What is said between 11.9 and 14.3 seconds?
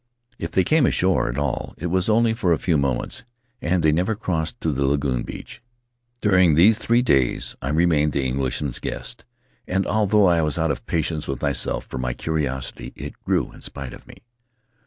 my curiosity, it grew in spite of me.